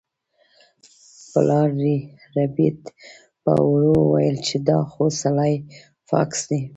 پلار 1.31 1.69
ربیټ 2.35 2.79
په 3.43 3.53
ورو 3.69 3.93
وویل 4.01 4.37
چې 4.47 4.55
دا 4.67 4.79
خو 4.91 5.03
سلای 5.21 5.53
فاکس 6.09 6.39
دی 6.49 6.61